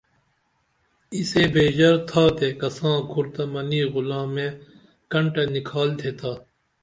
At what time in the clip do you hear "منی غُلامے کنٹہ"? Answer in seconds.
3.53-5.43